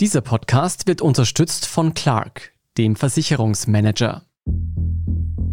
[0.00, 4.29] Dieser Podcast wird unterstützt von Clark, dem Versicherungsmanager.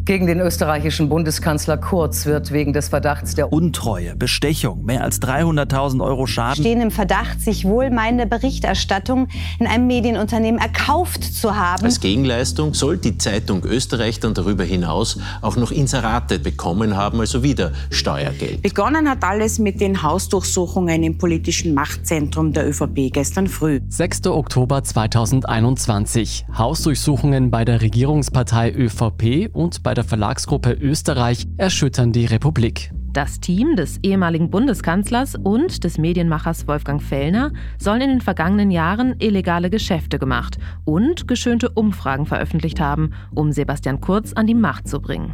[0.08, 6.02] Gegen den österreichischen Bundeskanzler Kurz wird wegen des Verdachts der Untreue, Bestechung, mehr als 300.000
[6.02, 6.64] Euro Schaden.
[6.64, 9.28] Stehen im Verdacht, sich wohlmeinende Berichterstattung
[9.60, 11.84] in einem Medienunternehmen erkauft zu haben.
[11.84, 17.44] Als Gegenleistung soll die Zeitung Österreich dann darüber hinaus auch noch Inserate bekommen haben, also
[17.44, 18.62] wieder Steuergeld.
[18.62, 23.82] Begonnen hat alles mit den Hausdurchsuchungen im politischen Machtzentrum der ÖVP gestern früh.
[23.90, 24.28] 6.
[24.28, 26.46] Oktober 2021.
[26.58, 32.92] Hausdurchsuchungen bei der Regierungspartei ÖVP und bei der Verlagsgruppe Österreich erschüttern die Republik.
[33.14, 39.16] Das Team des ehemaligen Bundeskanzlers und des Medienmachers Wolfgang Fellner sollen in den vergangenen Jahren
[39.18, 45.02] illegale Geschäfte gemacht und geschönte Umfragen veröffentlicht haben, um Sebastian Kurz an die Macht zu
[45.02, 45.34] bringen.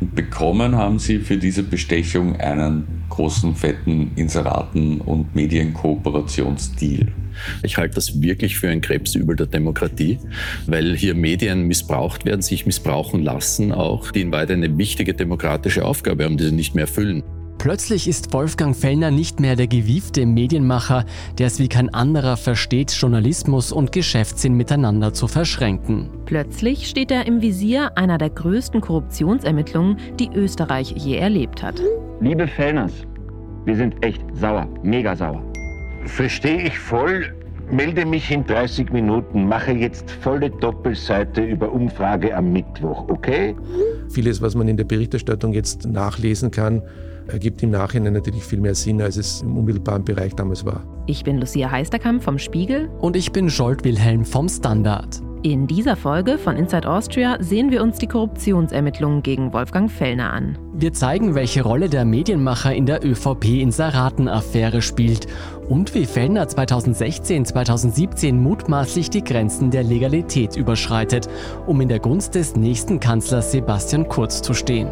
[0.00, 7.12] Und bekommen haben sie für diese Bestechung einen großen, fetten Inseraten- und Medienkooperationsdeal.
[7.62, 10.18] Ich halte das wirklich für ein Krebsübel der Demokratie,
[10.66, 15.84] weil hier Medien missbraucht werden, sich missbrauchen lassen, auch die in Wahrheit eine wichtige demokratische
[15.84, 17.22] Aufgabe haben, die sie nicht mehr erfüllen.
[17.62, 21.04] Plötzlich ist Wolfgang Fellner nicht mehr der gewiefte Medienmacher,
[21.38, 26.10] der es wie kein anderer versteht, Journalismus und Geschäftssinn miteinander zu verschränken.
[26.26, 31.80] Plötzlich steht er im Visier einer der größten Korruptionsermittlungen, die Österreich je erlebt hat.
[32.20, 32.92] Liebe Fellners,
[33.64, 35.44] wir sind echt sauer, mega sauer.
[36.04, 37.34] Verstehe ich voll,
[37.70, 43.54] melde mich in 30 Minuten, mache jetzt volle Doppelseite über Umfrage am Mittwoch, okay?
[44.10, 46.82] Vieles, was man in der Berichterstattung jetzt nachlesen kann,
[47.28, 50.84] ergibt im Nachhinein natürlich viel mehr Sinn, als es im unmittelbaren Bereich damals war.
[51.06, 52.88] Ich bin Lucia Heisterkamp vom Spiegel.
[53.00, 55.22] Und ich bin Scholt Wilhelm vom Standard.
[55.44, 60.56] In dieser Folge von Inside Austria sehen wir uns die Korruptionsermittlungen gegen Wolfgang Fellner an.
[60.72, 65.26] Wir zeigen, welche Rolle der Medienmacher in der ÖVP-Inseraten-Affäre spielt
[65.68, 71.28] und wie Fellner 2016-2017 mutmaßlich die Grenzen der Legalität überschreitet,
[71.66, 74.90] um in der Gunst des nächsten Kanzlers Sebastian Kurz zu stehen.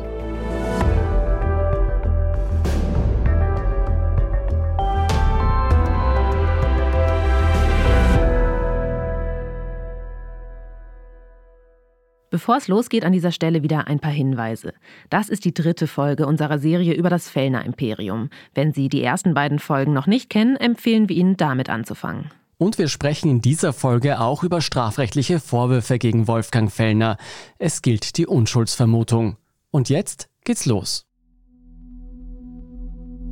[12.31, 14.73] Bevor es losgeht, an dieser Stelle wieder ein paar Hinweise.
[15.11, 18.31] Das ist die dritte Folge unserer Serie über das Fellner Imperium.
[18.55, 22.31] Wenn Sie die ersten beiden Folgen noch nicht kennen, empfehlen wir Ihnen damit anzufangen.
[22.57, 27.17] Und wir sprechen in dieser Folge auch über strafrechtliche Vorwürfe gegen Wolfgang Fellner.
[27.59, 29.37] Es gilt die Unschuldsvermutung.
[29.73, 31.07] Und jetzt geht's los.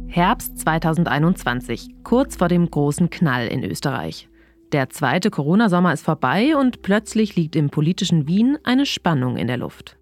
[0.08, 4.28] Herbst 2021, kurz vor dem großen Knall in Österreich.
[4.72, 9.56] Der zweite Corona-Sommer ist vorbei und plötzlich liegt im politischen Wien eine Spannung in der
[9.56, 9.96] Luft.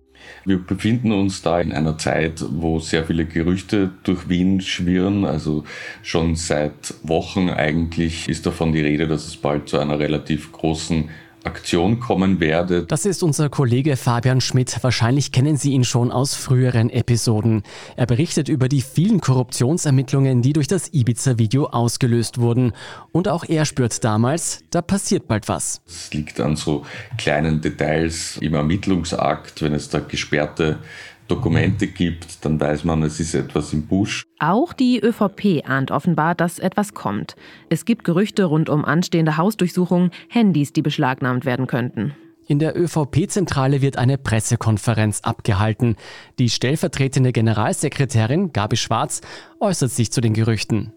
[0.45, 5.25] Wir befinden uns da in einer Zeit, wo sehr viele Gerüchte durch Wien schwirren.
[5.25, 5.63] Also
[6.03, 11.11] schon seit Wochen eigentlich ist davon die Rede, dass es bald zu einer relativ großen
[11.47, 12.85] Aktion kommen werde.
[12.85, 14.77] Das ist unser Kollege Fabian Schmidt.
[14.83, 17.63] Wahrscheinlich kennen Sie ihn schon aus früheren Episoden.
[17.97, 22.73] Er berichtet über die vielen Korruptionsermittlungen, die durch das Ibiza-Video ausgelöst wurden.
[23.13, 25.81] Und auch er spürt damals, da passiert bald was.
[25.87, 26.85] Es liegt an so
[27.17, 30.79] kleinen Details im Ermittlungsakt, wenn es da gesperrte
[31.29, 34.25] Dokumente gibt, dann weiß man, es ist etwas im Busch.
[34.39, 37.37] Auch die ÖVP ahnt offenbar, dass etwas kommt.
[37.69, 42.15] Es gibt Gerüchte rund um anstehende Hausdurchsuchungen, Handys, die beschlagnahmt werden könnten.
[42.49, 45.97] In der ÖVP-Zentrale wird eine Pressekonferenz abgehalten.
[46.39, 49.21] Die stellvertretende Generalsekretärin Gabi Schwarz
[49.59, 50.93] äußert sich zu den Gerüchten.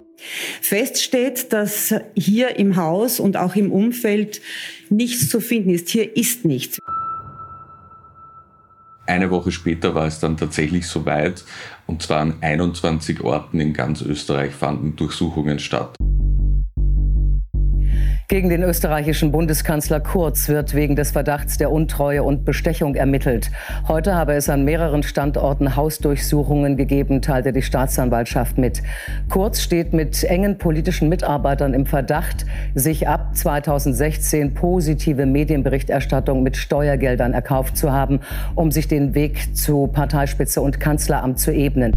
[0.61, 4.41] Fest steht, dass hier im Haus und auch im Umfeld
[4.89, 5.89] nichts zu finden ist.
[5.89, 6.79] Hier ist nichts.
[9.09, 11.43] Eine Woche später war es dann tatsächlich soweit
[11.87, 15.95] und zwar an 21 Orten in ganz Österreich fanden Durchsuchungen statt.
[18.31, 23.49] Gegen den österreichischen Bundeskanzler Kurz wird wegen des Verdachts der Untreue und Bestechung ermittelt.
[23.87, 28.83] Heute habe es an mehreren Standorten Hausdurchsuchungen gegeben, teilte die Staatsanwaltschaft mit.
[29.29, 32.45] Kurz steht mit engen politischen Mitarbeitern im Verdacht,
[32.75, 38.19] sich ab 2016 positive Medienberichterstattung mit Steuergeldern erkauft zu haben,
[38.53, 41.93] um sich den Weg zu Parteispitze und Kanzleramt zu ebnen.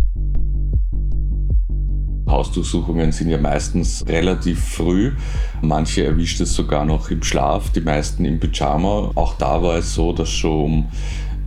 [2.32, 5.12] Hausdurchsuchungen sind ja meistens relativ früh.
[5.60, 9.12] Manche erwischt es sogar noch im Schlaf, die meisten im Pyjama.
[9.14, 10.88] Auch da war es so, dass schon um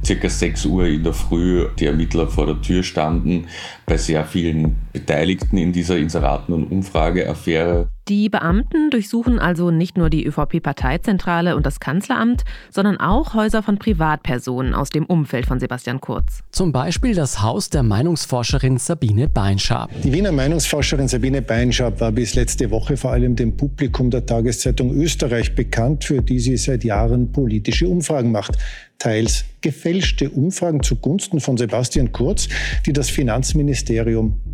[0.05, 3.47] circa 6 Uhr in der Früh die Ermittler vor der Tür standen.
[3.87, 10.09] Bei sehr vielen Beteiligten in dieser Inseraten- und Umfrageaffäre Die Beamten durchsuchen also nicht nur
[10.09, 16.01] die ÖVP-Parteizentrale und das Kanzleramt, sondern auch Häuser von Privatpersonen aus dem Umfeld von Sebastian
[16.01, 16.39] Kurz.
[16.51, 19.91] Zum Beispiel das Haus der Meinungsforscherin Sabine Beinschab.
[20.03, 24.95] Die Wiener Meinungsforscherin Sabine Beinschab war bis letzte Woche vor allem dem Publikum der Tageszeitung
[24.95, 28.57] Österreich bekannt, für die sie seit Jahren politische Umfragen macht
[28.99, 32.47] teils gefälschte Umfragen zugunsten von Sebastian Kurz,
[32.85, 33.74] die das Finanzministerium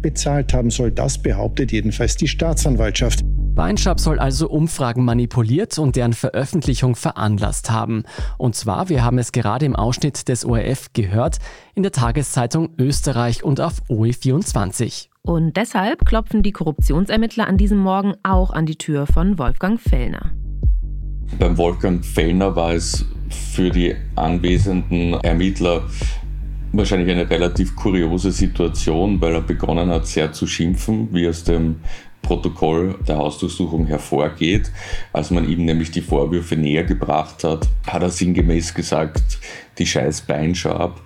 [0.02, 0.92] bezahlt haben soll.
[0.92, 3.22] Das behauptet jedenfalls die Staatsanwaltschaft.
[3.54, 8.04] Weinschab soll also Umfragen manipuliert und deren Veröffentlichung veranlasst haben.
[8.38, 11.38] Und zwar, wir haben es gerade im Ausschnitt des ORF gehört,
[11.76, 15.10] in der Tageszeitung Österreich und auf OE24.
[15.24, 20.32] Und deshalb klopfen die Korruptionsermittler an diesem Morgen auch an die Tür von Wolfgang Fellner.
[21.38, 25.84] Beim Wolfgang Fellner war es für die anwesenden Ermittler
[26.74, 31.78] wahrscheinlich eine relativ kuriose Situation, weil er begonnen hat, sehr zu schimpfen, wie aus dem
[32.22, 34.72] Protokoll der Hausdurchsuchung hervorgeht.
[35.12, 39.40] Als man ihm nämlich die Vorwürfe näher gebracht hat, hat er sinngemäß gesagt,
[39.78, 41.02] die scheiß Beinschab.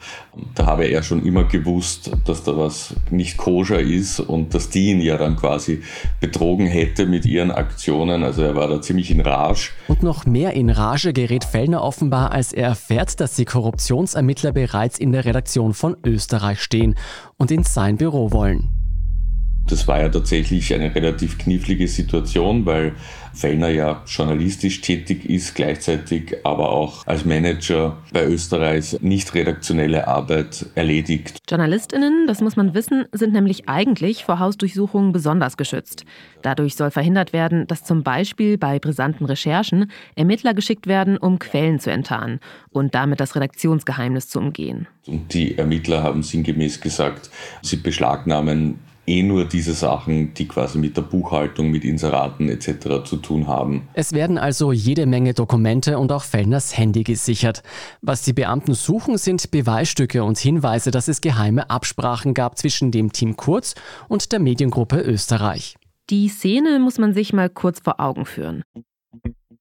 [0.54, 4.92] Da habe er schon immer gewusst, dass da was nicht koscher ist und dass die
[4.92, 5.82] ihn ja dann quasi
[6.20, 8.24] betrogen hätte mit ihren Aktionen.
[8.24, 9.70] Also er war da ziemlich in Rage.
[9.88, 15.00] Und noch mehr in Rage gerät Fellner offenbar, als er erfährt, dass die Korruptionsermittler bereits
[15.00, 16.96] in der Redaktion von Österreich stehen
[17.38, 18.75] und in sein Büro wollen.
[19.68, 22.94] Das war ja tatsächlich eine relativ knifflige Situation, weil
[23.36, 30.68] Fellner ja journalistisch tätig ist, gleichzeitig aber auch als Manager bei Österreich nicht redaktionelle Arbeit
[30.76, 31.40] erledigt.
[31.50, 36.06] Journalistinnen, das muss man wissen, sind nämlich eigentlich vor Hausdurchsuchungen besonders geschützt.
[36.44, 41.80] Dadurch soll verhindert werden, dass zum Beispiel bei brisanten Recherchen Ermittler geschickt werden, um Quellen
[41.80, 42.40] zu enttarnen
[42.70, 44.88] und damit das Redaktionsgeheimnis zu umgehen.
[45.08, 47.30] Und die Ermittler haben sinngemäß gesagt,
[47.62, 53.04] sie beschlagnahmen eh nur diese Sachen, die quasi mit der Buchhaltung, mit Inseraten etc.
[53.06, 53.88] zu tun haben.
[53.94, 57.64] Es werden also jede Menge Dokumente und auch Fellners Handy gesichert.
[58.02, 63.12] Was die Beamten suchen, sind Beweisstücke und Hinweise, dass es geheime Absprachen gab zwischen dem
[63.12, 63.76] Team Kurz
[64.08, 65.76] und der Mediengruppe Österreich.
[66.10, 68.64] Die Szene muss man sich mal kurz vor Augen führen.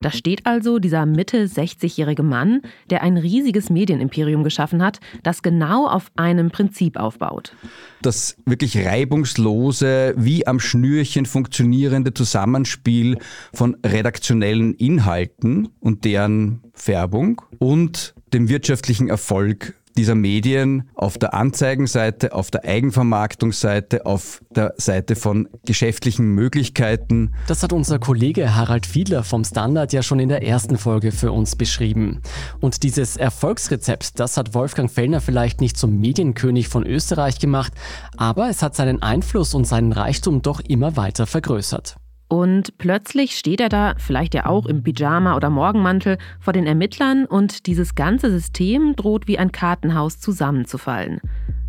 [0.05, 2.61] Da steht also dieser Mitte 60-jährige Mann,
[2.91, 7.57] der ein riesiges Medienimperium geschaffen hat, das genau auf einem Prinzip aufbaut.
[8.03, 13.17] Das wirklich reibungslose, wie am Schnürchen funktionierende Zusammenspiel
[13.55, 22.33] von redaktionellen Inhalten und deren Färbung und dem wirtschaftlichen Erfolg dieser Medien auf der Anzeigenseite,
[22.33, 27.35] auf der Eigenvermarktungsseite, auf der Seite von geschäftlichen Möglichkeiten.
[27.47, 31.33] Das hat unser Kollege Harald Fiedler vom Standard ja schon in der ersten Folge für
[31.33, 32.21] uns beschrieben.
[32.61, 37.73] Und dieses Erfolgsrezept, das hat Wolfgang Fellner vielleicht nicht zum Medienkönig von Österreich gemacht,
[38.17, 41.97] aber es hat seinen Einfluss und seinen Reichtum doch immer weiter vergrößert.
[42.35, 47.27] Und plötzlich steht er da, vielleicht ja auch im Pyjama oder Morgenmantel, vor den Ermittlern
[47.27, 51.21] und dieses ganze System droht wie ein Kartenhaus zusammenzufallen.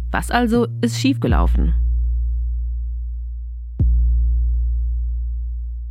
[0.10, 1.76] Was also ist schiefgelaufen?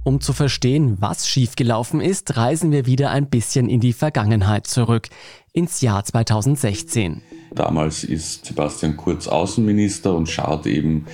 [0.03, 5.09] Um zu verstehen, was schiefgelaufen ist, reisen wir wieder ein bisschen in die Vergangenheit zurück,
[5.53, 7.23] ins Jahr 2016.
[7.55, 11.07] Damals ist Sebastian Kurz Außenminister und schaut eben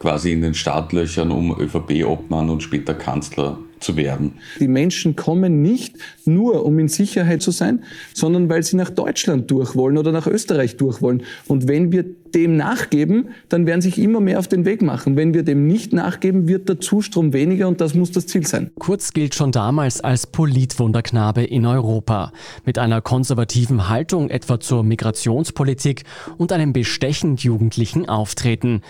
[0.00, 4.32] quasi in den Startlöchern, um ÖVP-Obmann und später Kanzler zu werden.
[4.58, 7.82] Die Menschen kommen nicht nur, um in Sicherheit zu sein,
[8.14, 11.22] sondern weil sie nach Deutschland durch wollen oder nach Österreich durch wollen.
[11.48, 12.04] Und wenn wir
[12.34, 15.16] dem nachgeben, dann werden sich immer mehr auf den Weg machen.
[15.16, 18.70] Wenn wir dem nicht nachgeben, wird der Zustrom weniger und das muss das Ziel sein.
[18.78, 22.32] Kurz gilt schon damals als Politwunderknabe in Europa.
[22.64, 26.04] Mit einer konservativen Haltung etwa zur Migrationspolitik
[26.38, 28.82] und einem bestechend jugendlichen Auftreten.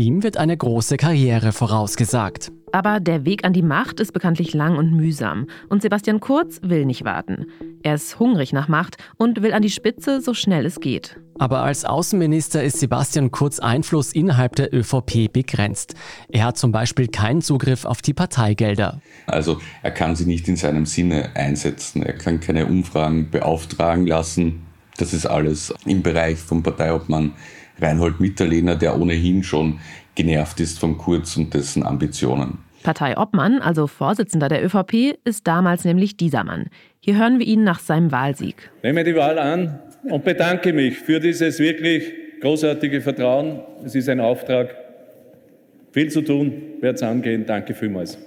[0.00, 2.52] Ihm wird eine große Karriere vorausgesagt.
[2.70, 5.48] Aber der Weg an die Macht ist bekanntlich lang und mühsam.
[5.68, 7.46] Und Sebastian Kurz will nicht warten.
[7.82, 11.18] Er ist hungrig nach Macht und will an die Spitze so schnell es geht.
[11.40, 15.94] Aber als Außenminister ist Sebastian Kurz Einfluss innerhalb der ÖVP begrenzt.
[16.28, 19.00] Er hat zum Beispiel keinen Zugriff auf die Parteigelder.
[19.26, 22.04] Also er kann sie nicht in seinem Sinne einsetzen.
[22.04, 24.62] Er kann keine Umfragen beauftragen lassen.
[24.96, 27.32] Das ist alles im Bereich vom Parteiobmann
[27.80, 29.80] Reinhold Mitterlehner, der ohnehin schon
[30.14, 32.58] genervt ist von Kurz und dessen Ambitionen.
[32.82, 36.66] Parteiobmann, also Vorsitzender der ÖVP, ist damals nämlich dieser Mann.
[37.00, 38.70] Hier hören wir ihn nach seinem Wahlsieg.
[38.78, 43.60] Ich nehme die Wahl an und bedanke mich für dieses wirklich großartige Vertrauen.
[43.84, 44.74] Es ist ein Auftrag.
[45.92, 47.46] Viel zu tun, werde es angehen.
[47.46, 48.18] Danke vielmals.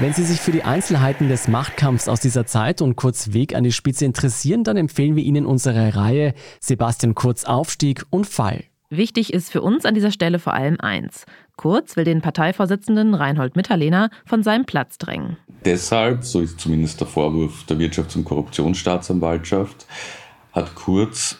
[0.00, 3.64] Wenn Sie sich für die Einzelheiten des Machtkampfs aus dieser Zeit und Kurz Weg an
[3.64, 8.64] die Spitze interessieren, dann empfehlen wir Ihnen unsere Reihe Sebastian Kurz Aufstieg und Fall.
[8.88, 11.26] Wichtig ist für uns an dieser Stelle vor allem eins.
[11.56, 15.36] Kurz will den Parteivorsitzenden Reinhold Mitterlehner von seinem Platz drängen.
[15.66, 19.84] Deshalb, so ist zumindest der Vorwurf der Wirtschafts- und Korruptionsstaatsanwaltschaft,
[20.52, 21.36] hat Kurz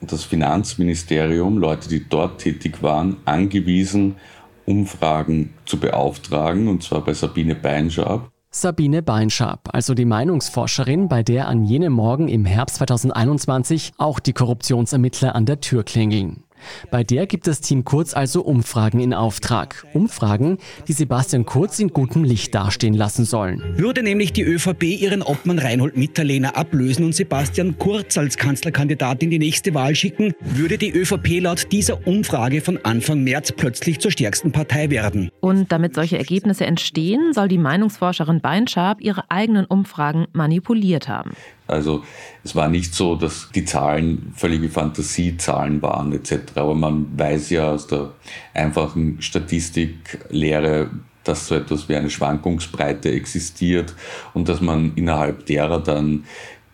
[0.00, 4.16] das Finanzministerium, Leute, die dort tätig waren, angewiesen,
[4.66, 8.30] Umfragen zu beauftragen, und zwar bei Sabine Beinschab.
[8.50, 14.32] Sabine Beinschab, also die Meinungsforscherin, bei der an jenem Morgen im Herbst 2021 auch die
[14.32, 16.43] Korruptionsermittler an der Tür klingeln.
[16.90, 19.86] Bei der gibt das Team Kurz also Umfragen in Auftrag.
[19.92, 23.62] Umfragen, die Sebastian Kurz in gutem Licht dastehen lassen sollen.
[23.76, 29.30] Würde nämlich die ÖVP ihren Obmann Reinhold Mitterlehner ablösen und Sebastian Kurz als Kanzlerkandidat in
[29.30, 34.10] die nächste Wahl schicken, würde die ÖVP laut dieser Umfrage von Anfang März plötzlich zur
[34.10, 35.30] stärksten Partei werden.
[35.40, 41.32] Und damit solche Ergebnisse entstehen, soll die Meinungsforscherin Beinschab ihre eigenen Umfragen manipuliert haben.
[41.66, 42.04] Also
[42.42, 46.56] es war nicht so, dass die Zahlen völlige Fantasiezahlen waren etc.
[46.56, 48.10] Aber man weiß ja aus der
[48.52, 50.90] einfachen Statistiklehre,
[51.24, 53.94] dass so etwas wie eine Schwankungsbreite existiert
[54.34, 56.24] und dass man innerhalb derer dann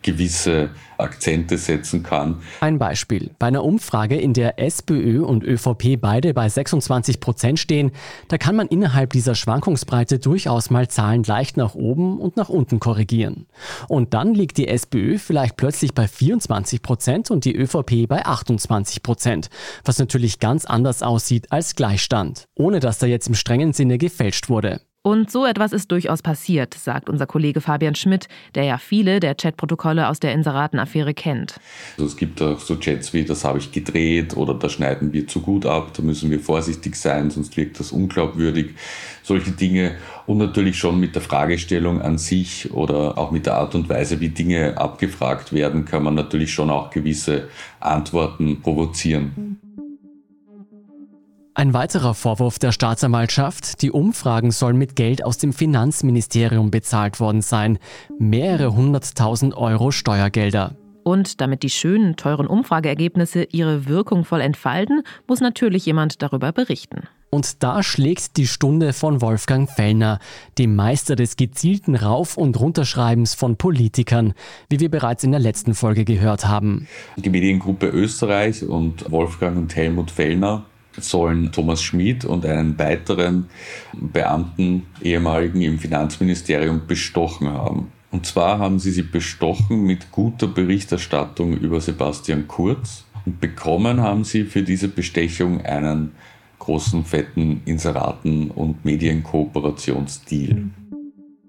[0.01, 2.41] gewisse Akzente setzen kann.
[2.59, 3.31] Ein Beispiel.
[3.39, 7.91] Bei einer Umfrage, in der SPÖ und ÖVP beide bei 26 Prozent stehen,
[8.27, 12.79] da kann man innerhalb dieser Schwankungsbreite durchaus mal Zahlen leicht nach oben und nach unten
[12.79, 13.47] korrigieren.
[13.87, 19.03] Und dann liegt die SPÖ vielleicht plötzlich bei 24 Prozent und die ÖVP bei 28
[19.03, 19.49] Prozent,
[19.83, 24.49] was natürlich ganz anders aussieht als Gleichstand, ohne dass da jetzt im strengen Sinne gefälscht
[24.49, 24.81] wurde.
[25.03, 29.33] Und so etwas ist durchaus passiert, sagt unser Kollege Fabian Schmidt, der ja viele der
[29.33, 31.59] Chatprotokolle aus der Inseraten-Affäre kennt.
[31.97, 35.25] Also es gibt auch so Chats wie, das habe ich gedreht oder da schneiden wir
[35.25, 38.75] zu gut ab, da müssen wir vorsichtig sein, sonst wirkt das unglaubwürdig.
[39.23, 39.95] Solche Dinge
[40.27, 44.19] und natürlich schon mit der Fragestellung an sich oder auch mit der Art und Weise,
[44.19, 47.47] wie Dinge abgefragt werden, kann man natürlich schon auch gewisse
[47.79, 49.57] Antworten provozieren.
[51.53, 57.41] Ein weiterer Vorwurf der Staatsanwaltschaft, die Umfragen sollen mit Geld aus dem Finanzministerium bezahlt worden
[57.41, 57.77] sein.
[58.17, 60.77] Mehrere hunderttausend Euro Steuergelder.
[61.03, 67.01] Und damit die schönen, teuren Umfrageergebnisse ihre Wirkung voll entfalten, muss natürlich jemand darüber berichten.
[67.31, 70.19] Und da schlägt die Stunde von Wolfgang Fellner,
[70.57, 74.33] dem Meister des gezielten Rauf- und Runterschreibens von Politikern,
[74.69, 76.87] wie wir bereits in der letzten Folge gehört haben.
[77.17, 80.65] Die Mediengruppe Österreich und Wolfgang und Helmut Fellner
[80.97, 83.45] sollen Thomas Schmid und einen weiteren
[83.93, 87.91] Beamten, ehemaligen im Finanzministerium, bestochen haben.
[88.11, 94.23] Und zwar haben sie sie bestochen mit guter Berichterstattung über Sebastian Kurz und bekommen haben
[94.23, 96.11] sie für diese Bestechung einen
[96.59, 100.65] großen, fetten Inseraten- und Medienkooperationsdeal.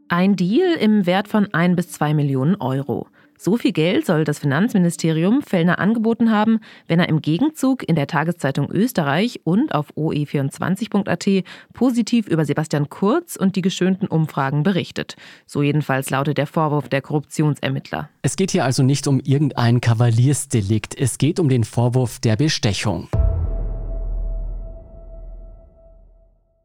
[0.08, 3.08] Ein Deal im Wert von ein bis zwei Millionen Euro.
[3.44, 8.06] So viel Geld soll das Finanzministerium Fellner angeboten haben, wenn er im Gegenzug in der
[8.06, 15.16] Tageszeitung Österreich und auf oe24.at positiv über Sebastian Kurz und die geschönten Umfragen berichtet.
[15.44, 18.10] So jedenfalls lautet der Vorwurf der Korruptionsermittler.
[18.22, 23.08] Es geht hier also nicht um irgendein Kavaliersdelikt, es geht um den Vorwurf der Bestechung.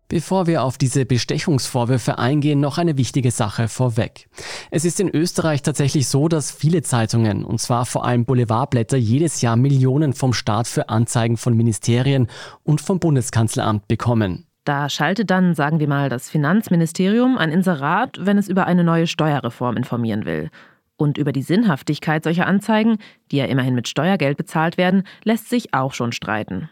[0.09, 4.29] Bevor wir auf diese Bestechungsvorwürfe eingehen, noch eine wichtige Sache vorweg.
[4.71, 9.41] Es ist in Österreich tatsächlich so, dass viele Zeitungen, und zwar vor allem Boulevardblätter, jedes
[9.41, 12.27] Jahr Millionen vom Staat für Anzeigen von Ministerien
[12.63, 14.45] und vom Bundeskanzleramt bekommen.
[14.63, 19.07] Da schaltet dann, sagen wir mal, das Finanzministerium ein Inserat, wenn es über eine neue
[19.07, 20.49] Steuerreform informieren will.
[20.95, 22.97] Und über die Sinnhaftigkeit solcher Anzeigen,
[23.31, 26.69] die ja immerhin mit Steuergeld bezahlt werden, lässt sich auch schon streiten.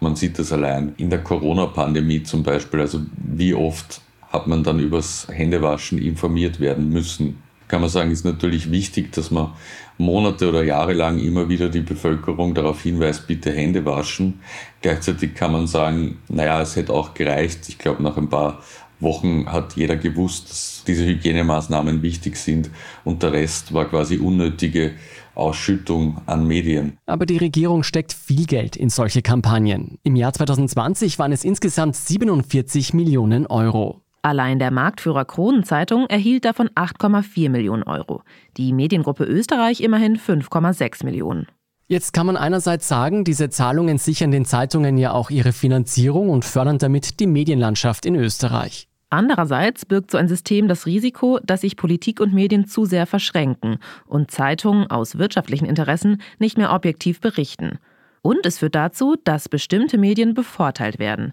[0.00, 2.80] Man sieht das allein in der Corona-Pandemie zum Beispiel.
[2.80, 4.00] Also wie oft
[4.30, 7.42] hat man dann übers Händewaschen informiert werden müssen?
[7.68, 9.52] Kann man sagen, ist natürlich wichtig, dass man
[9.96, 14.40] Monate oder Jahre lang immer wieder die Bevölkerung darauf hinweist, bitte Hände waschen.
[14.82, 17.68] Gleichzeitig kann man sagen, naja, es hätte auch gereicht.
[17.68, 18.62] Ich glaube, nach ein paar
[19.00, 22.70] Wochen hat jeder gewusst, dass diese Hygienemaßnahmen wichtig sind
[23.04, 24.92] und der Rest war quasi unnötige
[25.34, 26.98] Ausschüttung an Medien.
[27.06, 29.98] Aber die Regierung steckt viel Geld in solche Kampagnen.
[30.02, 34.00] Im Jahr 2020 waren es insgesamt 47 Millionen Euro.
[34.22, 38.22] Allein der Marktführer Kronenzeitung erhielt davon 8,4 Millionen Euro.
[38.56, 41.46] Die Mediengruppe Österreich immerhin 5,6 Millionen.
[41.86, 46.46] Jetzt kann man einerseits sagen, diese Zahlungen sichern den Zeitungen ja auch ihre Finanzierung und
[46.46, 48.88] fördern damit die Medienlandschaft in Österreich.
[49.10, 53.78] Andererseits birgt so ein System das Risiko, dass sich Politik und Medien zu sehr verschränken
[54.06, 57.78] und Zeitungen aus wirtschaftlichen Interessen nicht mehr objektiv berichten.
[58.22, 61.32] Und es führt dazu, dass bestimmte Medien bevorteilt werden.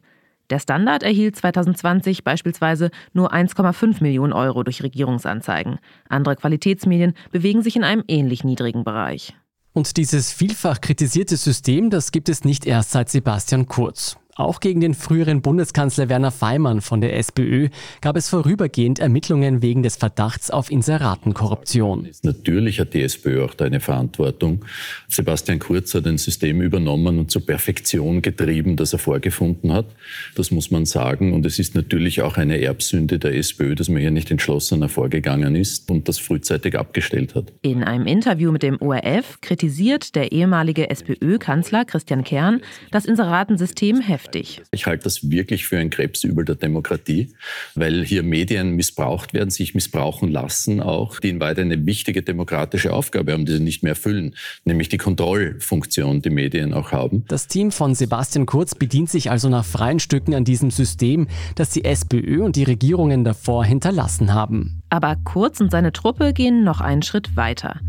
[0.51, 5.79] Der Standard erhielt 2020 beispielsweise nur 1,5 Millionen Euro durch Regierungsanzeigen.
[6.09, 9.33] Andere Qualitätsmedien bewegen sich in einem ähnlich niedrigen Bereich.
[9.71, 14.17] Und dieses vielfach kritisierte System, das gibt es nicht erst seit Sebastian Kurz.
[14.35, 17.67] Auch gegen den früheren Bundeskanzler Werner Feimann von der SPÖ
[17.99, 22.07] gab es vorübergehend Ermittlungen wegen des Verdachts auf Inseratenkorruption.
[22.23, 24.63] Natürlich hat die SPÖ auch da eine Verantwortung.
[25.09, 29.87] Sebastian Kurz hat ein System übernommen und zur Perfektion getrieben, das er vorgefunden hat.
[30.35, 31.33] Das muss man sagen.
[31.33, 35.55] Und es ist natürlich auch eine Erbsünde der SPÖ, dass man hier nicht entschlossener vorgegangen
[35.55, 37.51] ist und das frühzeitig abgestellt hat.
[37.61, 42.61] In einem Interview mit dem ORF kritisiert der ehemalige SPÖ-Kanzler Christian Kern
[42.91, 44.61] das Inseratensystem heftig heftig.
[44.71, 47.33] Ich halte das wirklich für ein Krebsübel der Demokratie,
[47.75, 52.93] weil hier Medien missbraucht werden, sich missbrauchen lassen auch, die in weiter eine wichtige demokratische
[52.93, 54.35] Aufgabe haben, die sie nicht mehr erfüllen,
[54.65, 57.25] nämlich die Kontrollfunktion, die Medien auch haben.
[57.27, 61.71] Das Team von Sebastian Kurz bedient sich also nach freien Stücken an diesem System, das
[61.71, 64.81] die SPÖ und die Regierungen davor hinterlassen haben.
[64.89, 67.79] Aber Kurz und seine Truppe gehen noch einen Schritt weiter.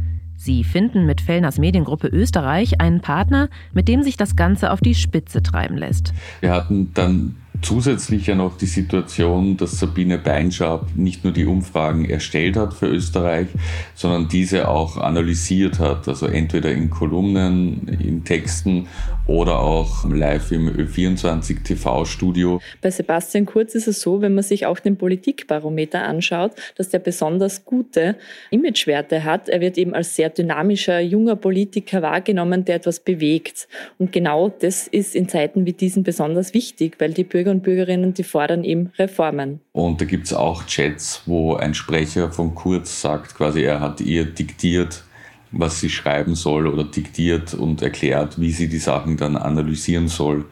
[0.45, 4.97] Sie finden mit Fellners Mediengruppe Österreich einen Partner, mit dem sich das Ganze auf die
[4.97, 6.13] Spitze treiben lässt.
[6.41, 12.07] Wir hatten dann zusätzlich ja noch die Situation, dass Sabine Beinschab nicht nur die Umfragen
[12.07, 13.47] erstellt hat für Österreich,
[13.95, 16.09] sondern diese auch analysiert hat.
[16.09, 18.89] Also entweder in Kolumnen, in Texten
[19.27, 22.61] oder auch live im Ö24 TV-Studio.
[22.81, 26.99] Bei Sebastian Kurz ist es so, wenn man sich auch den Politikbarometer anschaut, dass der
[26.99, 28.17] besonders gute
[28.51, 29.49] Imagewerte hat.
[29.49, 33.69] Er wird eben als sehr dynamischer, junger Politiker wahrgenommen, der etwas bewegt.
[33.99, 38.15] Und genau das ist in Zeiten wie diesen besonders wichtig, weil die Bürger und Bürgerinnen,
[38.15, 39.61] die fordern eben Reformen.
[39.73, 44.01] Und da gibt es auch Chats, wo ein Sprecher von Kurz sagt, quasi er hat
[44.01, 45.05] ihr diktiert,
[45.53, 50.47] was sie schreiben soll oder diktiert und erklärt, wie sie die Sachen dann analysieren soll.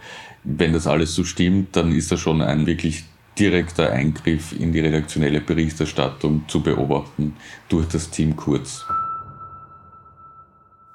[0.45, 3.04] Wenn das alles so stimmt, dann ist das schon ein wirklich
[3.38, 7.37] direkter Eingriff in die redaktionelle Berichterstattung zu beobachten
[7.69, 8.85] durch das Team Kurz.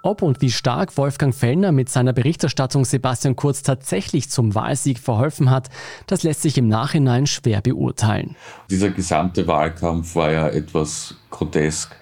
[0.04, 5.50] Ob und wie stark Wolfgang Fellner mit seiner Berichterstattung Sebastian Kurz tatsächlich zum Wahlsieg verholfen
[5.50, 5.70] hat,
[6.06, 8.36] das lässt sich im Nachhinein schwer beurteilen.
[8.70, 11.96] Dieser gesamte Wahlkampf war ja etwas grotesk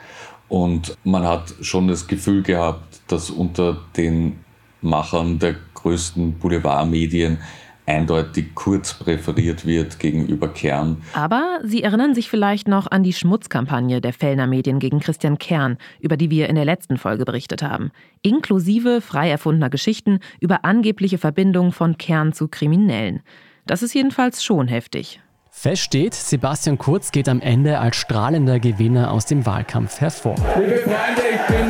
[0.54, 4.36] und man hat schon das Gefühl gehabt, dass unter den
[4.82, 7.40] Machern der größten Boulevardmedien
[7.88, 11.02] eindeutig kurz präferiert wird gegenüber Kern.
[11.14, 15.80] Aber Sie erinnern sich vielleicht noch an die Schmutzkampagne der Fellner Medien gegen Christian Kern,
[16.00, 17.90] über die wir in der letzten Folge berichtet haben.
[18.22, 23.24] Inklusive frei erfundener Geschichten über angebliche Verbindungen von Kern zu Kriminellen.
[23.66, 25.20] Das ist jedenfalls schon heftig.
[25.56, 30.36] Fest steht, Sebastian Kurz geht am Ende als strahlender Gewinner aus dem Wahlkampf hervor.
[30.58, 31.70] Liebe Freunde, ich bin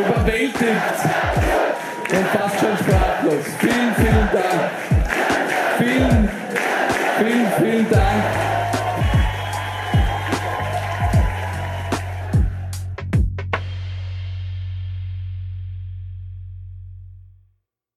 [0.00, 0.76] überwältigt
[2.12, 3.44] und fast schon sprachlos.
[3.58, 4.70] Vielen, vielen Dank.
[5.78, 6.28] Vielen,
[7.18, 8.24] vielen, vielen Dank.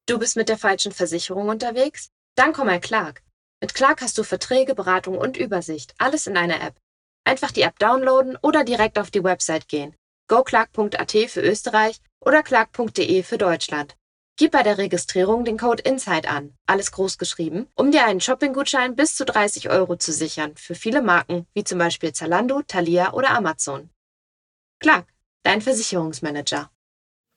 [0.07, 2.09] Du bist mit der falschen Versicherung unterwegs?
[2.35, 3.21] Dann komm mal Clark.
[3.63, 5.95] Mit Clark hast du Verträge, Beratung und Übersicht.
[5.97, 6.75] Alles in einer App.
[7.23, 9.95] Einfach die App downloaden oder direkt auf die Website gehen.
[10.27, 13.95] goclark.at für Österreich oder clark.de für Deutschland.
[14.35, 18.97] Gib bei der Registrierung den Code INSIDE an, alles groß geschrieben, um dir einen Shopping-Gutschein
[18.97, 23.29] bis zu 30 Euro zu sichern für viele Marken wie zum Beispiel Zalando, Thalia oder
[23.29, 23.89] Amazon.
[24.81, 25.07] Clark,
[25.43, 26.69] dein Versicherungsmanager.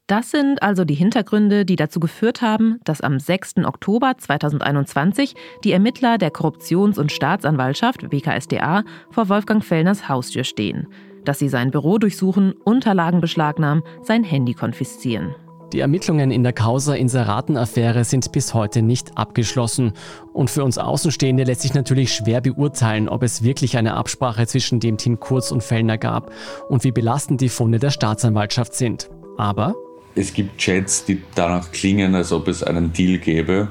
[0.08, 3.64] Das sind also die Hintergründe, die dazu geführt haben, dass am 6.
[3.64, 10.86] Oktober 2021 die Ermittler der Korruptions- und Staatsanwaltschaft WKSDA vor Wolfgang Fellners Haustür stehen,
[11.24, 15.34] dass sie sein Büro durchsuchen, Unterlagen beschlagnahmen, sein Handy konfiszieren.
[15.72, 19.92] Die Ermittlungen in der Causa Inseraten-Affäre sind bis heute nicht abgeschlossen.
[20.32, 24.78] Und für uns Außenstehende lässt sich natürlich schwer beurteilen, ob es wirklich eine Absprache zwischen
[24.78, 26.30] dem Team Kurz und Fellner gab
[26.68, 29.10] und wie belastend die Funde der Staatsanwaltschaft sind.
[29.36, 29.74] Aber
[30.16, 33.68] es gibt Chats, die danach klingen, als ob es einen Deal gäbe,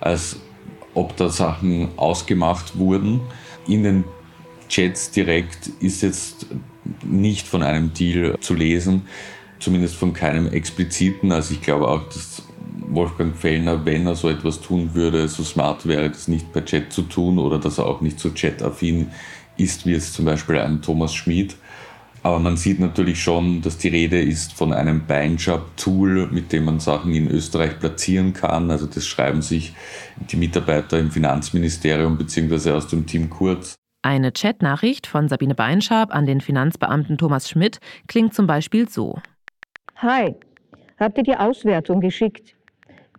[0.00, 0.36] als
[0.94, 3.20] ob da Sachen ausgemacht wurden.
[3.66, 4.04] In den
[4.68, 6.46] Chats direkt ist jetzt
[7.04, 9.02] nicht von einem Deal zu lesen
[9.58, 11.32] zumindest von keinem expliziten.
[11.32, 12.42] Also ich glaube auch, dass
[12.88, 16.92] Wolfgang Fellner, wenn er so etwas tun würde, so smart wäre, das nicht per Chat
[16.92, 19.08] zu tun oder dass er auch nicht so chat-affin
[19.56, 21.56] ist, wie es zum Beispiel ein Thomas Schmid.
[22.22, 26.80] Aber man sieht natürlich schon, dass die Rede ist von einem Beinjob-Tool, mit dem man
[26.80, 28.70] Sachen in Österreich platzieren kann.
[28.70, 29.74] Also das schreiben sich
[30.30, 32.72] die Mitarbeiter im Finanzministerium bzw.
[32.72, 33.76] aus dem Team Kurz.
[34.02, 39.18] Eine Chatnachricht von Sabine Beinschab an den Finanzbeamten Thomas Schmidt klingt zum Beispiel so.
[39.96, 40.34] Hi,
[40.98, 42.54] habt ihr die Auswertung geschickt?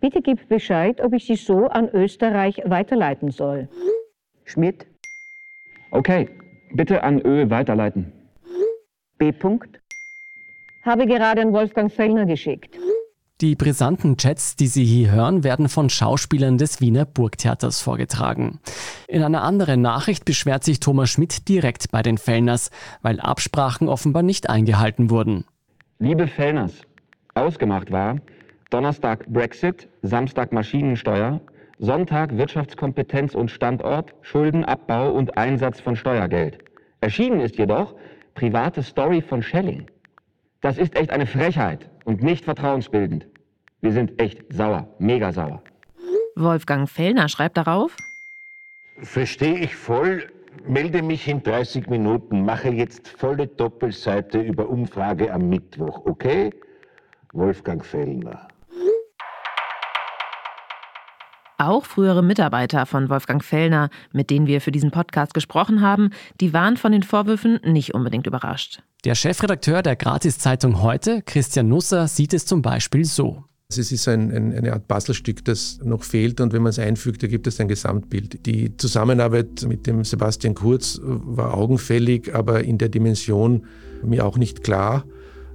[0.00, 3.68] Bitte gib Bescheid, ob ich sie so an Österreich weiterleiten soll.
[4.44, 4.86] Schmidt.
[5.90, 6.28] Okay,
[6.72, 8.19] bitte an Ö weiterleiten.
[9.20, 9.32] B.
[9.32, 9.78] -Punkt.
[10.82, 12.74] Habe gerade an Wolfgang Fellner geschickt.
[13.42, 18.60] Die brisanten Chats, die Sie hier hören, werden von Schauspielern des Wiener Burgtheaters vorgetragen.
[19.08, 22.70] In einer anderen Nachricht beschwert sich Thomas Schmidt direkt bei den Fellners,
[23.02, 25.44] weil Absprachen offenbar nicht eingehalten wurden.
[25.98, 26.72] Liebe Fellners,
[27.34, 28.16] ausgemacht war
[28.70, 31.40] Donnerstag Brexit, Samstag Maschinensteuer,
[31.78, 36.58] Sonntag Wirtschaftskompetenz und Standort, Schuldenabbau und Einsatz von Steuergeld.
[37.02, 37.94] Erschienen ist jedoch
[38.34, 39.86] private Story von Schelling.
[40.60, 43.26] Das ist echt eine Frechheit und nicht vertrauensbildend.
[43.80, 45.62] Wir sind echt sauer, mega sauer.
[46.36, 47.96] Wolfgang Fellner schreibt darauf.
[49.02, 50.30] Verstehe ich voll,
[50.66, 56.50] melde mich in 30 Minuten, mache jetzt volle Doppelseite über Umfrage am Mittwoch, okay?
[57.32, 58.48] Wolfgang Fellner.
[61.60, 66.08] Auch frühere Mitarbeiter von Wolfgang Fellner, mit denen wir für diesen Podcast gesprochen haben,
[66.40, 68.82] die waren von den Vorwürfen nicht unbedingt überrascht.
[69.04, 73.44] Der Chefredakteur der Gratiszeitung heute, Christian Nusser, sieht es zum Beispiel so.
[73.68, 77.22] Es ist ein, ein, eine Art Puzzlestück, das noch fehlt und wenn man es einfügt,
[77.22, 78.46] ergibt es ein Gesamtbild.
[78.46, 83.66] Die Zusammenarbeit mit dem Sebastian Kurz war augenfällig, aber in der Dimension
[84.02, 85.04] mir auch nicht klar.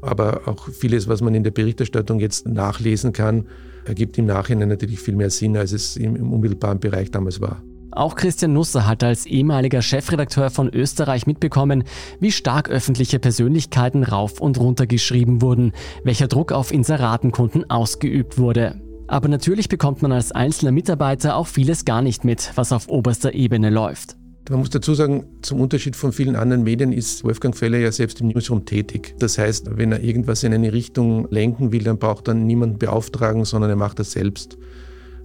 [0.05, 3.45] Aber auch vieles, was man in der Berichterstattung jetzt nachlesen kann,
[3.85, 7.61] ergibt im Nachhinein natürlich viel mehr Sinn, als es im, im unmittelbaren Bereich damals war.
[7.91, 11.85] Auch Christian Nusser hat als ehemaliger Chefredakteur von Österreich mitbekommen,
[12.19, 15.71] wie stark öffentliche Persönlichkeiten rauf und runter geschrieben wurden,
[16.03, 18.81] welcher Druck auf Inseratenkunden ausgeübt wurde.
[19.07, 23.33] Aber natürlich bekommt man als einzelner Mitarbeiter auch vieles gar nicht mit, was auf oberster
[23.33, 24.17] Ebene läuft.
[24.47, 28.21] Man muss dazu sagen, zum Unterschied von vielen anderen Medien ist Wolfgang Feller ja selbst
[28.21, 29.15] im Newsroom tätig.
[29.17, 33.43] Das heißt, wenn er irgendwas in eine Richtung lenken will, dann braucht er niemanden beauftragen,
[33.43, 34.59] sondern er macht das selbst.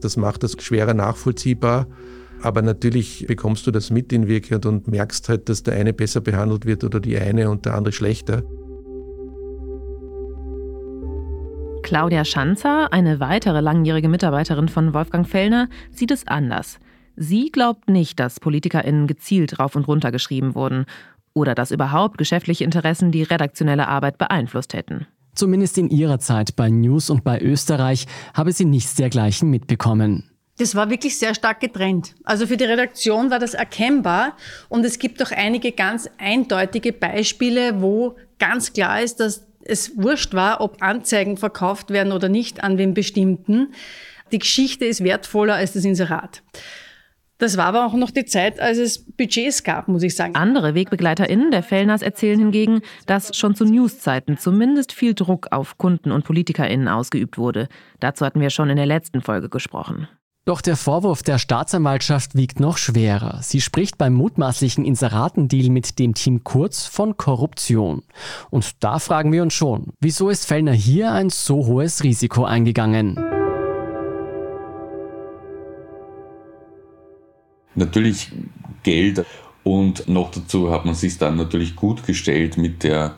[0.01, 1.87] Das macht das schwerer nachvollziehbar.
[2.41, 6.23] Aber natürlich bekommst du das mit in Wirklichkeit und merkst halt, dass der eine besser
[6.23, 8.43] behandelt wird oder die eine und der andere schlechter.
[11.83, 16.79] Claudia Schanzer, eine weitere langjährige Mitarbeiterin von Wolfgang Fellner, sieht es anders.
[17.23, 20.87] Sie glaubt nicht, dass PolitikerInnen gezielt rauf und runter geschrieben wurden
[21.35, 25.07] oder dass überhaupt geschäftliche Interessen die redaktionelle Arbeit beeinflusst hätten.
[25.35, 30.31] Zumindest in ihrer Zeit bei News und bei Österreich habe sie nichts dergleichen mitbekommen.
[30.57, 32.15] Das war wirklich sehr stark getrennt.
[32.25, 34.35] Also für die Redaktion war das erkennbar
[34.71, 40.33] und es gibt auch einige ganz eindeutige Beispiele, wo ganz klar ist, dass es wurscht
[40.33, 43.75] war, ob Anzeigen verkauft werden oder nicht an den bestimmten.
[44.33, 46.43] Die Geschichte ist wertvoller als das Inserat.
[47.41, 50.35] Das war aber auch noch die Zeit, als es Budgets gab, muss ich sagen.
[50.35, 56.13] Andere WegbegleiterInnen der Fellners erzählen hingegen, dass schon zu Newszeiten zumindest viel Druck auf Kunden
[56.13, 57.69] und PolitikerInnen ausgeübt wurde.
[57.99, 60.07] Dazu hatten wir schon in der letzten Folge gesprochen.
[60.45, 63.41] Doch der Vorwurf der Staatsanwaltschaft wiegt noch schwerer.
[63.43, 68.03] Sie spricht beim mutmaßlichen Inseratendeal mit dem Team Kurz von Korruption.
[68.51, 73.40] Und da fragen wir uns schon, wieso ist Fellner hier ein so hohes Risiko eingegangen?
[77.75, 78.33] Natürlich
[78.83, 79.25] Geld
[79.63, 83.15] und noch dazu hat man sich dann natürlich gut gestellt mit der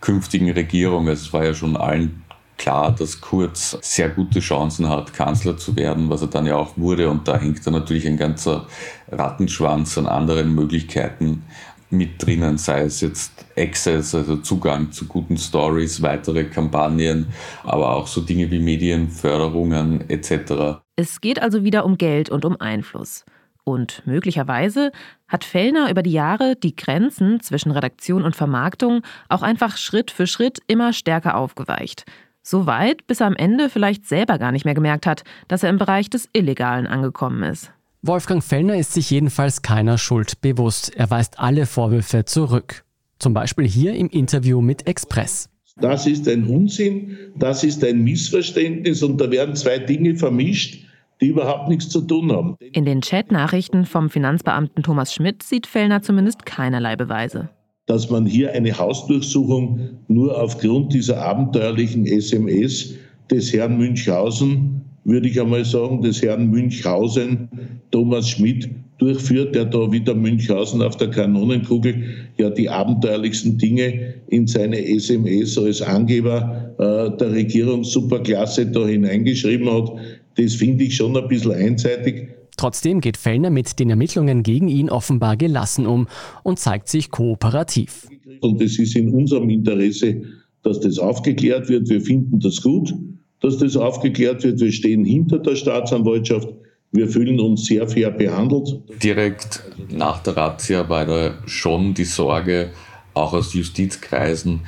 [0.00, 1.08] künftigen Regierung.
[1.08, 2.22] Es war ja schon allen
[2.56, 6.76] klar, dass Kurz sehr gute Chancen hat, Kanzler zu werden, was er dann ja auch
[6.76, 7.10] wurde.
[7.10, 8.66] Und da hängt dann natürlich ein ganzer
[9.10, 11.42] Rattenschwanz an anderen Möglichkeiten
[11.90, 17.26] mit drinnen, sei es jetzt Access, also Zugang zu guten Stories, weitere Kampagnen,
[17.64, 20.80] aber auch so Dinge wie Medienförderungen etc.
[20.96, 23.24] Es geht also wieder um Geld und um Einfluss.
[23.64, 24.90] Und möglicherweise
[25.28, 30.26] hat Fellner über die Jahre die Grenzen zwischen Redaktion und Vermarktung auch einfach Schritt für
[30.26, 32.04] Schritt immer stärker aufgeweicht.
[32.42, 35.70] So weit, bis er am Ende vielleicht selber gar nicht mehr gemerkt hat, dass er
[35.70, 37.70] im Bereich des Illegalen angekommen ist.
[38.02, 40.92] Wolfgang Fellner ist sich jedenfalls keiner Schuld bewusst.
[40.96, 42.84] Er weist alle Vorwürfe zurück.
[43.20, 45.48] Zum Beispiel hier im Interview mit Express.
[45.76, 50.84] Das ist ein Unsinn, das ist ein Missverständnis und da werden zwei Dinge vermischt
[51.22, 52.56] die überhaupt nichts zu tun haben.
[52.72, 57.48] In den Chatnachrichten vom Finanzbeamten Thomas Schmidt sieht Fellner zumindest keinerlei Beweise.
[57.86, 62.94] Dass man hier eine Hausdurchsuchung nur aufgrund dieser abenteuerlichen SMS
[63.30, 67.48] des Herrn Münchhausen, würde ich einmal sagen, des Herrn Münchhausen,
[67.92, 72.04] Thomas Schmidt, durchführt, der da wieder Münchhausen auf der Kanonenkugel
[72.38, 79.68] ja die abenteuerlichsten Dinge in seine SMS als Angeber äh, der Regierung Superklasse da hineingeschrieben
[79.70, 79.92] hat.
[80.36, 82.28] Das finde ich schon ein bisschen einseitig.
[82.56, 86.06] Trotzdem geht Fellner mit den Ermittlungen gegen ihn offenbar gelassen um
[86.42, 88.06] und zeigt sich kooperativ.
[88.40, 90.22] Und es ist in unserem Interesse,
[90.62, 91.88] dass das aufgeklärt wird.
[91.88, 92.94] Wir finden das gut,
[93.40, 94.60] dass das aufgeklärt wird.
[94.60, 96.48] Wir stehen hinter der Staatsanwaltschaft.
[96.92, 98.80] Wir fühlen uns sehr fair behandelt.
[99.02, 102.70] Direkt nach der Razzia war da schon die Sorge,
[103.14, 104.60] auch aus Justizkreisen,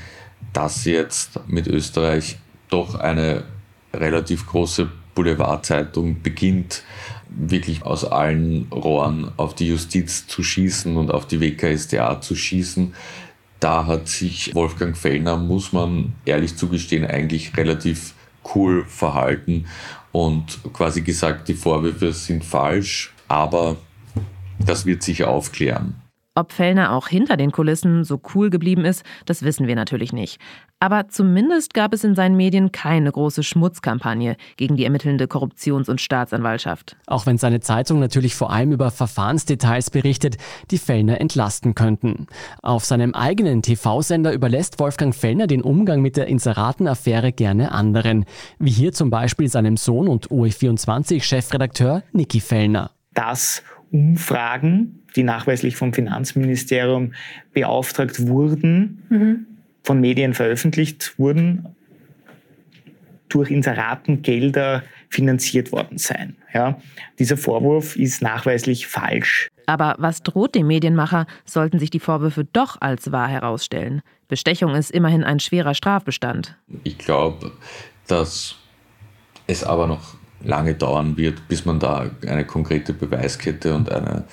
[0.52, 2.36] dass jetzt mit Österreich
[2.70, 3.44] doch eine
[3.92, 6.82] relativ große Boulevardzeitung beginnt,
[7.28, 12.94] wirklich aus allen Rohren auf die Justiz zu schießen und auf die WKSDA zu schießen.
[13.60, 18.14] Da hat sich Wolfgang Fellner, muss man ehrlich zugestehen, eigentlich relativ
[18.54, 19.66] cool verhalten
[20.12, 23.76] und quasi gesagt, die Vorwürfe sind falsch, aber
[24.58, 26.03] das wird sich aufklären.
[26.36, 30.40] Ob Fellner auch hinter den Kulissen so cool geblieben ist, das wissen wir natürlich nicht.
[30.80, 36.00] Aber zumindest gab es in seinen Medien keine große Schmutzkampagne gegen die ermittelnde Korruptions- und
[36.00, 36.96] Staatsanwaltschaft.
[37.06, 40.36] Auch wenn seine Zeitung natürlich vor allem über Verfahrensdetails berichtet,
[40.72, 42.26] die Fellner entlasten könnten.
[42.62, 48.24] Auf seinem eigenen TV-Sender überlässt Wolfgang Fellner den Umgang mit der Inseraten-Affäre gerne anderen,
[48.58, 52.90] wie hier zum Beispiel seinem Sohn und OE24-Chefredakteur Niki Fellner.
[53.14, 57.14] Das Umfragen, die nachweislich vom Finanzministerium
[57.52, 59.46] beauftragt wurden, mhm.
[59.82, 61.66] von Medien veröffentlicht wurden,
[63.28, 66.36] durch Inseratengelder finanziert worden sein.
[66.52, 66.78] Ja,
[67.18, 69.48] dieser Vorwurf ist nachweislich falsch.
[69.66, 74.02] Aber was droht dem Medienmacher, sollten sich die Vorwürfe doch als wahr herausstellen?
[74.28, 76.56] Bestechung ist immerhin ein schwerer Strafbestand.
[76.82, 77.52] Ich glaube,
[78.06, 78.56] dass
[79.46, 84.24] es aber noch lange dauern wird, bis man da eine konkrete Beweiskette und eine,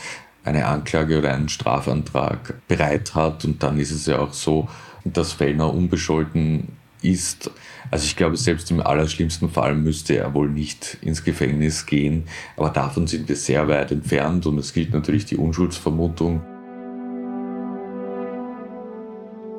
[0.43, 3.45] eine Anklage oder einen Strafantrag bereit hat.
[3.45, 4.67] Und dann ist es ja auch so,
[5.03, 6.69] dass Fellner unbescholten
[7.01, 7.51] ist.
[7.89, 12.25] Also ich glaube, selbst im allerschlimmsten Fall müsste er wohl nicht ins Gefängnis gehen.
[12.57, 16.41] Aber davon sind wir sehr weit entfernt und es gilt natürlich die Unschuldsvermutung.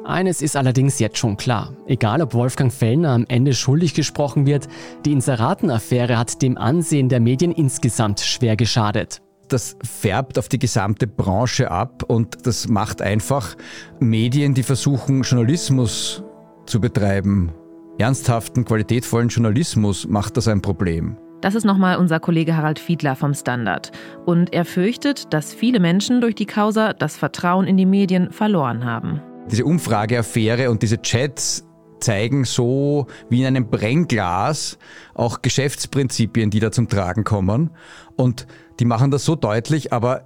[0.05, 1.77] Eines ist allerdings jetzt schon klar.
[1.87, 4.69] Egal ob Wolfgang Fellner am Ende schuldig gesprochen wird,
[5.05, 9.23] die Inseratenaffäre hat dem Ansehen der Medien insgesamt schwer geschadet.
[9.53, 13.55] Das färbt auf die gesamte Branche ab und das macht einfach
[14.01, 16.25] Medien, die versuchen, Journalismus
[16.65, 17.53] zu betreiben,
[17.99, 21.19] ernsthaften, qualitätvollen Journalismus, macht das ein Problem.
[21.43, 23.93] Das ist nochmal unser Kollege Harald Fiedler vom Standard.
[24.25, 28.87] Und er fürchtet, dass viele Menschen durch die Causa das Vertrauen in die Medien verloren
[28.87, 29.21] haben.
[29.51, 31.67] Diese Umfrageaffäre und diese Chats
[32.01, 34.79] zeigen so wie in einem Brennglas
[35.15, 37.71] auch Geschäftsprinzipien, die da zum Tragen kommen.
[38.17, 38.47] Und
[38.79, 40.25] die machen das so deutlich, aber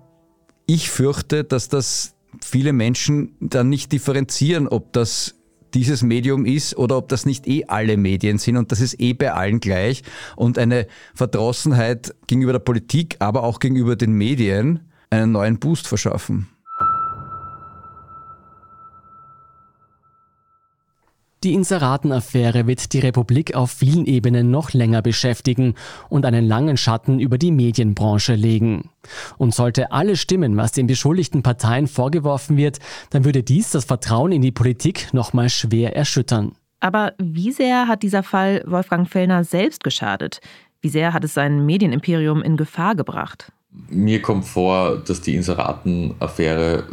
[0.66, 5.35] ich fürchte, dass das viele Menschen dann nicht differenzieren, ob das
[5.74, 9.12] dieses Medium ist oder ob das nicht eh alle Medien sind und das ist eh
[9.12, 10.02] bei allen gleich
[10.35, 16.48] und eine Verdrossenheit gegenüber der Politik, aber auch gegenüber den Medien einen neuen Boost verschaffen.
[21.46, 25.76] Die Inseratenaffäre wird die Republik auf vielen Ebenen noch länger beschäftigen
[26.09, 28.90] und einen langen Schatten über die Medienbranche legen.
[29.38, 32.80] Und sollte alle stimmen, was den beschuldigten Parteien vorgeworfen wird,
[33.11, 36.56] dann würde dies das Vertrauen in die Politik nochmal schwer erschüttern.
[36.80, 40.40] Aber wie sehr hat dieser Fall Wolfgang Fellner selbst geschadet?
[40.80, 43.52] Wie sehr hat es sein Medienimperium in Gefahr gebracht?
[43.88, 46.85] Mir kommt vor, dass die Inseratenaffäre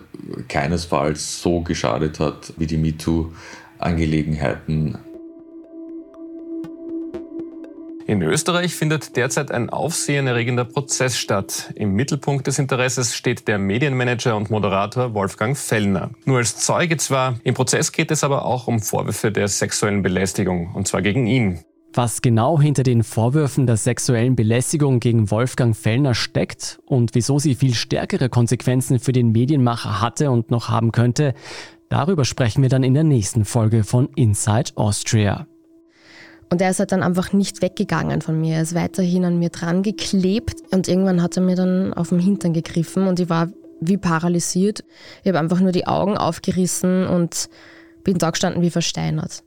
[0.48, 3.32] keinesfalls so geschadet hat wie die MeToo.
[3.84, 4.98] Angelegenheiten.
[8.06, 11.72] In Österreich findet derzeit ein aufsehenerregender Prozess statt.
[11.76, 16.12] Im Mittelpunkt des Interesses steht der Medienmanager und Moderator Wolfgang Fellner.
[16.26, 20.76] Nur als Zeuge zwar, im Prozess geht es aber auch um Vorwürfe der sexuellen Belästigung,
[20.76, 21.60] und zwar gegen ihn.
[21.96, 27.56] Was genau hinter den Vorwürfen der sexuellen Belästigung gegen Wolfgang Fellner steckt und wieso sie
[27.56, 31.36] viel stärkere Konsequenzen für den Medienmacher hatte und noch haben könnte,
[31.94, 35.46] Darüber sprechen wir dann in der nächsten Folge von Inside Austria.
[36.50, 38.56] Und er ist halt dann einfach nicht weggegangen von mir.
[38.56, 42.18] Er ist weiterhin an mir dran geklebt und irgendwann hat er mir dann auf den
[42.18, 44.84] Hintern gegriffen und ich war wie paralysiert.
[45.22, 47.48] Ich habe einfach nur die Augen aufgerissen und
[48.04, 49.44] bin da gestanden wie versteinert.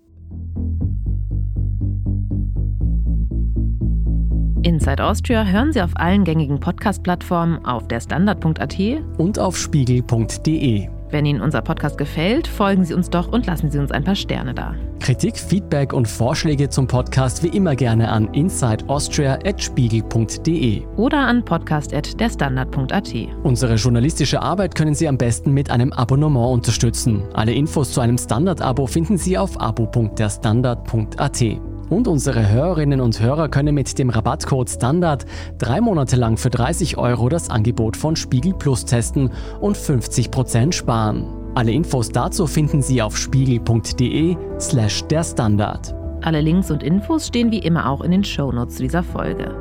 [4.63, 8.79] Inside Austria hören Sie auf allen gängigen Podcast-Plattformen, auf der Standard.at
[9.19, 10.96] und auf spiegel.de.
[11.11, 14.17] Wenn Ihnen unser Podcast gefällt, folgen Sie uns doch und lassen Sie uns ein paar
[14.17, 14.75] Sterne da.
[15.01, 23.15] Kritik, Feedback und Vorschläge zum Podcast wie immer gerne an insideaustria.spiegel.de oder an podcast.derstandard.at.
[23.43, 27.23] Unsere journalistische Arbeit können Sie am besten mit einem Abonnement unterstützen.
[27.35, 31.45] Alle Infos zu einem Standard-Abo finden Sie auf abo.derstandard.at.
[31.89, 35.25] Und unsere Hörerinnen und Hörer können mit dem Rabattcode Standard
[35.59, 41.27] drei Monate lang für 30 Euro das Angebot von Spiegel Plus testen und 50% sparen.
[41.55, 45.95] Alle Infos dazu finden Sie auf spiegel.de slash der Standard.
[46.23, 49.55] Alle Links und Infos stehen wie immer auch in den Shownotes dieser Folge.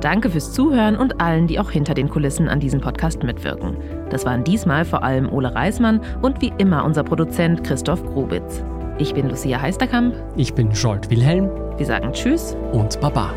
[0.00, 3.76] Danke fürs Zuhören und allen, die auch hinter den Kulissen an diesem Podcast mitwirken.
[4.10, 8.62] Das waren diesmal vor allem Ole Reismann und wie immer unser Produzent Christoph Grubitz.
[9.00, 10.16] Ich bin Lucia Heisterkamp.
[10.36, 11.48] Ich bin Scholt Wilhelm.
[11.78, 13.32] Wir sagen Tschüss und Baba.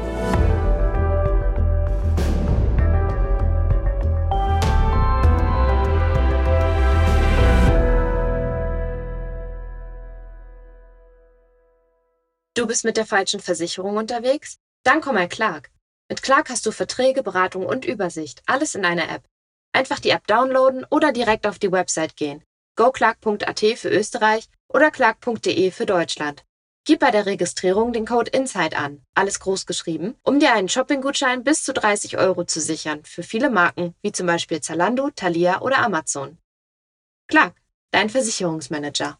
[12.56, 14.58] Du bist mit der falschen Versicherung unterwegs?
[14.84, 15.70] Dann komm mal Clark.
[16.10, 19.28] Mit Clark hast du Verträge, Beratung und Übersicht, alles in einer App.
[19.74, 22.44] Einfach die App downloaden oder direkt auf die Website gehen.
[22.76, 26.46] goclark.at für Österreich oder clark.de für Deutschland.
[26.84, 31.44] Gib bei der Registrierung den Code INSIDE an, alles groß geschrieben, um dir einen Shopping-Gutschein
[31.44, 35.78] bis zu 30 Euro zu sichern für viele Marken wie zum Beispiel Zalando, Thalia oder
[35.80, 36.40] Amazon.
[37.28, 37.54] Clark,
[37.92, 39.20] dein Versicherungsmanager.